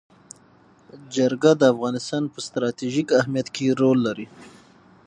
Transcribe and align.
جلګه 1.15 1.51
د 1.57 1.63
افغانستان 1.73 2.23
په 2.33 2.39
ستراتیژیک 2.47 3.07
اهمیت 3.19 3.47
کې 3.55 3.75
رول 3.79 3.99
لري. 4.07 4.27